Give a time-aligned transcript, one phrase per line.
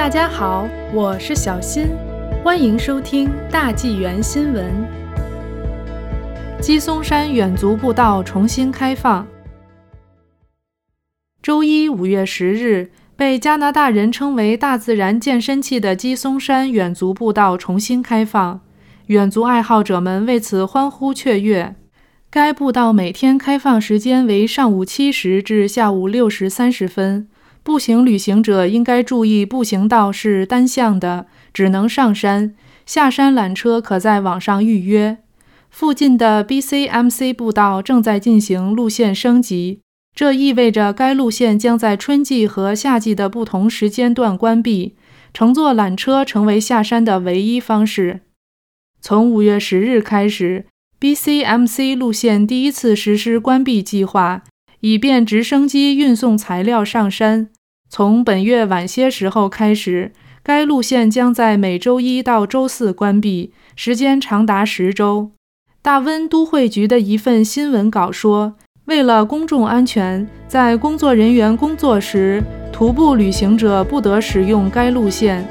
[0.00, 1.88] 大家好，我是小新，
[2.42, 4.64] 欢迎收听大纪元新闻。
[6.58, 9.26] 鸡松山远足步道重新开放。
[11.42, 18.62] 周一五月十日，被加拿大人称为“大自然健身器”的鸡松山远足步道重新开放，
[19.08, 21.76] 远足爱好者们为此欢呼雀跃。
[22.30, 27.28] 该步道每天开放时间为上午七时至下午六时三十分。
[27.62, 32.54] 步行旅行者应该注意，步行道是单向的，只能上山，
[32.86, 35.18] 下山缆车可在网上预约。
[35.70, 39.80] 附近的 BCMC 步道正在进行路线升级，
[40.16, 44.96] 这意味着该路线将在春季和夏季的不同时间段关闭，
[45.32, 48.22] 乘坐缆车成为下山的唯一方式。
[49.00, 50.64] 从五月十日开始
[50.98, 54.42] ，BCMC 路线第一次实施关闭计划。
[54.80, 57.48] 以便直升机运送材料上山。
[57.88, 60.12] 从本月晚些时候开始，
[60.42, 65.32] 该路线将在每周一到周四关闭，时间长达十周。
[65.82, 75.46] 大温都会局的一份新闻稿说，为了公众安全，在工作人员工作时，徒步旅行者不得使用该路线。